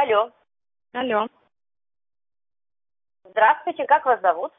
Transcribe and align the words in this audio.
Алло. 0.00 0.30
Алло. 0.92 1.26
Здравствуйте, 3.24 3.84
как 3.84 4.06
вас 4.06 4.20
зовут? 4.20 4.52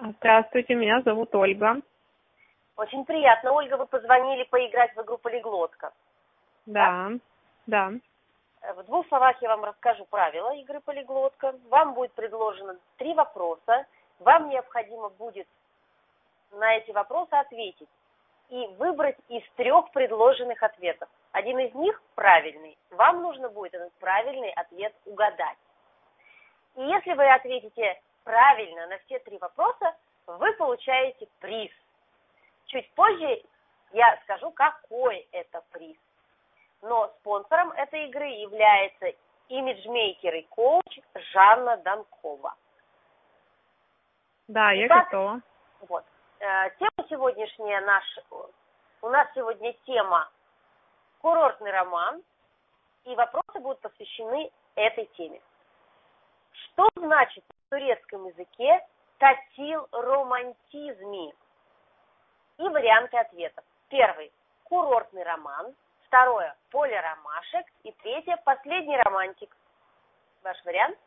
Здравствуйте, 0.00 0.74
меня 0.74 1.02
зовут 1.02 1.34
Ольга. 1.34 1.76
Очень 2.74 3.04
приятно, 3.04 3.52
Ольга, 3.52 3.76
вы 3.76 3.84
позвонили 3.84 4.44
поиграть 4.44 4.96
в 4.96 5.02
игру 5.02 5.18
«Полиглотка». 5.18 5.92
Да, 6.64 7.10
да. 7.66 7.92
Э, 8.62 8.72
В 8.72 8.84
двух 8.84 9.06
словах 9.08 9.36
я 9.42 9.50
вам 9.50 9.64
расскажу 9.66 10.06
правила 10.06 10.54
игры 10.54 10.80
«Полиглотка». 10.80 11.54
Вам 11.68 11.92
будет 11.92 12.14
предложено 12.14 12.78
три 12.96 13.12
вопроса. 13.12 13.84
Вам 14.20 14.48
необходимо 14.48 15.10
будет 15.10 15.48
на 16.52 16.76
эти 16.76 16.92
вопросы 16.92 17.34
ответить 17.34 17.90
и 18.48 18.66
выбрать 18.78 19.18
из 19.28 19.42
трех 19.56 19.90
предложенных 19.90 20.62
ответов. 20.62 21.10
Один 21.38 21.56
из 21.60 21.72
них 21.76 22.02
правильный. 22.16 22.76
Вам 22.90 23.22
нужно 23.22 23.48
будет 23.48 23.72
этот 23.72 23.92
правильный 24.00 24.50
ответ 24.50 24.92
угадать. 25.04 25.56
И 26.74 26.82
если 26.82 27.12
вы 27.12 27.30
ответите 27.32 28.02
правильно 28.24 28.88
на 28.88 28.98
все 28.98 29.20
три 29.20 29.38
вопроса, 29.38 29.94
вы 30.26 30.52
получаете 30.54 31.28
приз. 31.38 31.70
Чуть 32.66 32.92
позже 32.94 33.40
я 33.92 34.18
скажу, 34.24 34.50
какой 34.50 35.28
это 35.30 35.62
приз. 35.70 35.96
Но 36.82 37.06
спонсором 37.20 37.70
этой 37.70 38.08
игры 38.08 38.26
является 38.26 39.12
имиджмейкер 39.48 40.34
и 40.34 40.42
коуч 40.42 40.98
Жанна 41.14 41.76
Данкова. 41.76 42.56
Да, 44.48 44.72
я 44.72 44.88
Итак, 44.88 45.04
готова. 45.04 45.40
Вот. 45.82 46.04
Э, 46.40 46.70
Тема 46.80 47.08
сегодняшняя 47.08 47.80
наш, 47.82 48.04
у 49.02 49.08
нас 49.08 49.28
сегодня 49.36 49.72
тема 49.86 50.28
курортный 51.18 51.70
роман, 51.70 52.22
и 53.04 53.14
вопросы 53.14 53.60
будут 53.60 53.80
посвящены 53.80 54.50
этой 54.74 55.06
теме. 55.16 55.40
Что 56.52 56.88
значит 56.96 57.44
в 57.48 57.70
турецком 57.70 58.26
языке 58.26 58.86
татил 59.18 59.88
романтизми? 59.92 61.34
И 62.58 62.68
варианты 62.68 63.16
ответов. 63.18 63.64
Первый– 63.88 64.32
курортный 64.64 65.22
роман. 65.22 65.74
Второе– 66.06 66.56
поле 66.70 67.00
ромашек. 67.00 67.66
И 67.84 67.92
третье– 68.02 68.36
последний 68.44 68.96
романтик. 68.96 69.56
Ваш 70.42 70.62
вариант? 70.64 70.98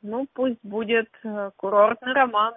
Ну, 0.00 0.26
пусть 0.32 0.62
будет 0.62 1.10
э, 1.24 1.50
курортный 1.56 2.12
роман. 2.14 2.54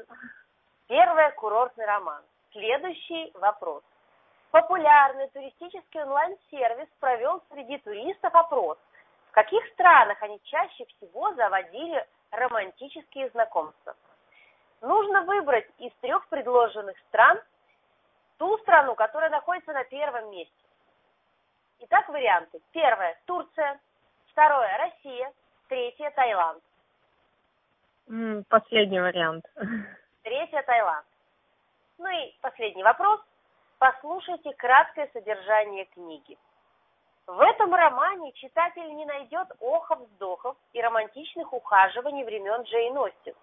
Первое– 0.87 1.31
курортный 1.35 1.85
роман. 1.85 2.21
Следующий 2.51 3.31
вопрос. 3.35 3.83
Популярный 4.51 5.29
туристический 5.29 6.01
онлайн-сервис 6.01 6.87
провел 6.99 7.41
среди 7.49 7.77
туристов 7.77 8.35
опрос. 8.35 8.77
В 9.29 9.31
каких 9.31 9.65
странах 9.73 10.21
они 10.21 10.41
чаще 10.43 10.85
всего 10.85 11.33
заводили 11.35 12.05
романтические 12.31 13.29
знакомства? 13.29 13.95
Нужно 14.81 15.21
выбрать 15.21 15.69
из 15.77 15.93
трех 16.01 16.27
предложенных 16.27 16.97
стран 17.07 17.39
ту 18.37 18.57
страну, 18.59 18.95
которая 18.95 19.29
находится 19.29 19.71
на 19.71 19.85
первом 19.85 20.31
месте. 20.31 20.53
Итак, 21.79 22.09
варианты. 22.09 22.59
Первое– 22.71 23.17
Турция. 23.25 23.79
Второе– 24.31 24.77
Россия. 24.79 25.31
Третье– 25.69 26.11
Таиланд. 26.15 26.63
Последний 28.49 28.99
вариант. 28.99 29.45
Третье– 30.23 30.61
Таиланд. 30.67 31.05
Ну 32.01 32.09
и 32.09 32.33
последний 32.41 32.81
вопрос. 32.81 33.21
Послушайте 33.77 34.51
краткое 34.53 35.07
содержание 35.13 35.85
книги. 35.85 36.35
В 37.27 37.39
этом 37.39 37.75
романе 37.75 38.31
читатель 38.33 38.95
не 38.95 39.05
найдет 39.05 39.47
охов-вздохов 39.59 40.57
и 40.73 40.81
романтичных 40.81 41.53
ухаживаний 41.53 42.23
времен 42.23 42.63
Джейн 42.63 42.97
Остин, 42.97 43.35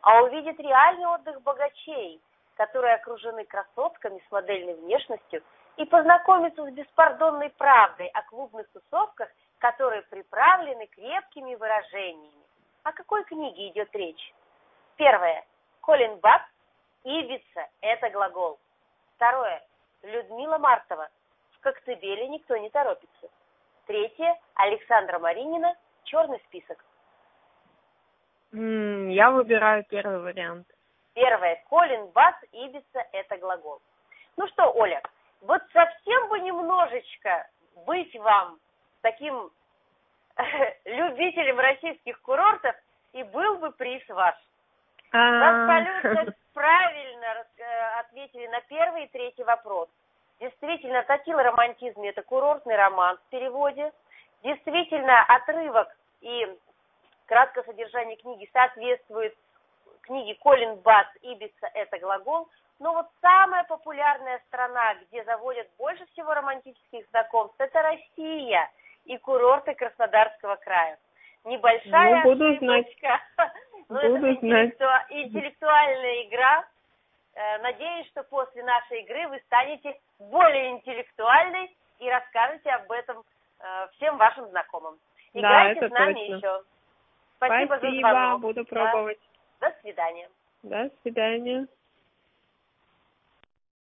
а 0.00 0.24
увидит 0.24 0.58
реальный 0.58 1.06
отдых 1.06 1.40
богачей, 1.42 2.20
которые 2.56 2.94
окружены 2.94 3.44
красотками 3.44 4.20
с 4.26 4.32
модельной 4.32 4.74
внешностью 4.74 5.40
и 5.76 5.84
познакомится 5.84 6.64
с 6.64 6.72
беспардонной 6.72 7.50
правдой 7.50 8.08
о 8.08 8.22
клубных 8.22 8.66
тусовках, 8.72 9.28
которые 9.58 10.02
приправлены 10.02 10.88
крепкими 10.88 11.54
выражениями. 11.54 12.42
О 12.82 12.90
какой 12.90 13.22
книге 13.22 13.68
идет 13.68 13.94
речь? 13.94 14.34
Первое. 14.96 15.44
Колин 15.82 16.16
Бак 16.16 16.42
Ибица– 17.04 17.68
это 17.80 18.10
глагол. 18.10 18.58
Второе. 19.16 19.62
Людмила 20.02 20.58
Мартова. 20.58 21.08
В 21.52 21.60
Коктебеле 21.60 22.28
никто 22.28 22.56
не 22.56 22.70
торопится. 22.70 23.28
Третье. 23.86 24.38
Александра 24.54 25.18
Маринина. 25.18 25.74
Черный 26.04 26.40
список. 26.46 26.84
Я 28.52 29.30
выбираю 29.30 29.84
первый 29.84 30.20
вариант. 30.20 30.66
Первое. 31.14 31.62
Колин 31.68 32.06
Бас 32.08 32.34
Ибица– 32.52 33.06
это 33.12 33.38
глагол. 33.38 33.80
Ну 34.36 34.46
что, 34.48 34.70
Оля, 34.72 35.02
вот 35.40 35.62
совсем 35.72 36.28
бы 36.28 36.40
немножечко 36.40 37.48
быть 37.86 38.14
вам 38.16 38.58
таким 39.02 39.50
любителем 40.84 41.58
российских 41.58 42.20
курортов, 42.22 42.74
и 43.12 43.22
был 43.24 43.58
бы 43.58 43.72
приз 43.72 44.02
ваш. 44.08 44.34
Абсолютно 45.10 46.34
ответили 48.42 48.46
на 48.48 48.60
первый 48.62 49.04
и 49.04 49.08
третий 49.08 49.44
вопрос. 49.44 49.88
Действительно, 50.40 51.02
«Татил 51.04 51.38
романтизм»– 51.38 52.02
это 52.02 52.22
курортный 52.22 52.76
роман 52.76 53.16
в 53.18 53.30
переводе. 53.30 53.92
Действительно, 54.42 55.22
отрывок 55.28 55.88
и 56.20 56.46
краткое 57.26 57.62
содержание 57.64 58.16
книги 58.16 58.48
соответствует 58.52 59.34
книге 60.02 60.34
Колин 60.40 60.76
Бас 60.80 61.06
«Ибица»– 61.22 61.68
это 61.74 61.98
глагол. 61.98 62.48
Но 62.80 62.92
вот 62.94 63.06
самая 63.20 63.62
популярная 63.64 64.40
страна, 64.48 64.94
где 64.94 65.22
заводят 65.24 65.68
больше 65.78 66.04
всего 66.06 66.34
романтических 66.34 67.06
знакомств– 67.10 67.54
это 67.60 67.80
Россия 67.82 68.68
и 69.04 69.16
курорты 69.18 69.74
Краснодарского 69.74 70.56
края. 70.56 70.98
Небольшая 71.44 72.16
Ну, 72.16 72.22
буду 72.22 72.56
знать. 72.58 72.86
ошибочка. 72.86 73.20
Но 73.88 74.00
это 74.00 74.08
Буду 74.08 74.20
знать. 74.40 74.70
интеллектуа- 74.70 75.04
интеллектуальная 75.10 76.22
игра. 76.22 76.64
Э, 77.42 77.58
Надеюсь, 77.58 78.06
что 78.08 78.22
после 78.24 78.62
нашей 78.62 79.02
игры 79.02 79.26
вы 79.28 79.40
станете 79.46 79.98
более 80.18 80.70
интеллектуальной 80.70 81.76
и 81.98 82.08
расскажете 82.08 82.70
об 82.70 82.90
этом 82.92 83.24
э, 83.58 83.88
всем 83.96 84.16
вашим 84.16 84.48
знакомым. 84.50 84.98
Да, 85.34 85.40
Играйте 85.40 85.80
это 85.80 85.88
с 85.88 85.92
нами 85.92 86.14
точно. 86.20 86.34
еще. 86.34 86.62
Спасибо, 87.36 87.74
за 87.74 87.78
Спасибо, 87.80 88.08
звонок. 88.10 88.40
буду 88.42 88.64
Да. 88.64 88.70
пробовать. 88.70 89.18
До 89.60 89.74
свидания. 89.80 90.28
До 90.62 90.90
свидания. 91.02 91.66